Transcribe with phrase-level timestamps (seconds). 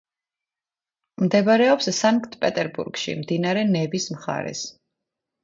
[1.23, 4.65] მდებარეობს სანქტ-პეტერბურგში, მდინარე ნევის მხარეს.